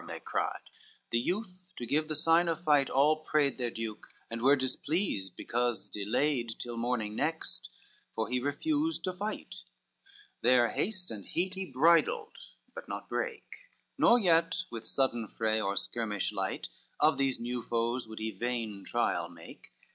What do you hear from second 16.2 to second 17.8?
light Of these new